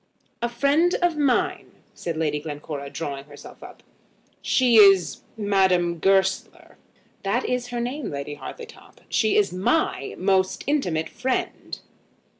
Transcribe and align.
"A 0.41 0.49
friend 0.49 0.95
of 1.03 1.15
mine," 1.15 1.73
said 1.93 2.17
Lady 2.17 2.39
Glencora, 2.39 2.89
drawing 2.89 3.25
herself 3.25 3.61
up. 3.61 3.83
"She 4.41 4.77
is, 4.77 5.21
Madame 5.37 5.99
Goesler." 5.99 6.77
"That 7.21 7.45
is 7.45 7.67
her 7.67 7.79
name, 7.79 8.09
Lady 8.09 8.33
Hartletop. 8.33 9.01
She 9.09 9.37
is 9.37 9.53
my 9.53 10.15
most 10.17 10.63
intimate 10.65 11.07
friend." 11.07 11.77